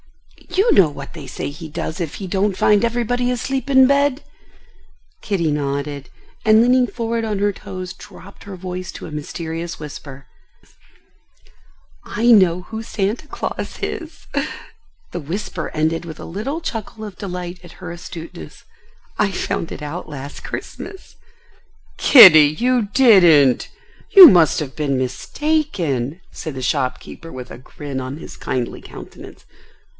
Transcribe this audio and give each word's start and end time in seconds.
You 0.49 0.73
know 0.73 0.89
what 0.89 1.13
they 1.13 1.27
say 1.27 1.51
he 1.51 1.69
does 1.69 2.01
if 2.01 2.15
he 2.15 2.25
don't 2.27 2.57
find 2.57 2.83
everybody 2.83 3.29
asleep 3.29 3.69
in 3.69 3.85
bed?" 3.87 4.23
Kitty 5.21 5.51
nodded, 5.51 6.09
and 6.43 6.61
leaning 6.61 6.87
forward 6.87 7.23
on 7.23 7.37
her 7.37 7.53
toes, 7.53 7.93
dropped 7.93 8.43
her 8.43 8.55
voice 8.55 8.91
to 8.93 9.05
a 9.05 9.11
mysterious 9.11 9.79
whisper: 9.79 10.25
"I 12.03 12.25
know 12.31 12.63
who 12.63 12.81
Santa 12.83 13.27
Claus 13.27 13.77
is." 13.81 14.25
The 15.11 15.19
whisper 15.19 15.69
ended 15.69 16.03
with 16.03 16.19
a 16.19 16.25
little 16.25 16.61
chuckle 16.61 17.05
of 17.05 17.17
delight 17.19 17.59
at 17.63 17.73
her 17.73 17.91
astuteness. 17.91 18.63
"I 19.19 19.31
found 19.31 19.71
it 19.71 19.83
out 19.83 20.09
last 20.09 20.43
Christmas." 20.43 21.15
"Kitty, 21.97 22.47
you 22.59 22.89
didn't! 22.93 23.69
You 24.09 24.27
must 24.27 24.59
have 24.59 24.75
been 24.75 24.97
mistaken?" 24.97 26.19
said 26.31 26.55
the 26.55 26.61
shopkeeper 26.63 27.31
with 27.31 27.51
a 27.51 27.59
grin 27.59 28.01
on 28.01 28.17
his 28.17 28.35
kindly 28.35 28.81
countenance. 28.81 29.45